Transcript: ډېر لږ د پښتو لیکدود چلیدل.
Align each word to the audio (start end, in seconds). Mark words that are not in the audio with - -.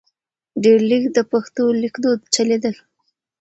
ډېر 0.63 0.79
لږ 0.91 1.03
د 1.15 1.17
پښتو 1.31 1.63
لیکدود 1.83 2.19
چلیدل. 2.35 2.75